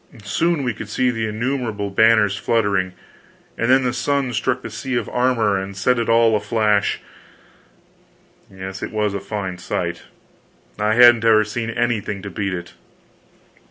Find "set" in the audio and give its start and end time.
5.77-5.99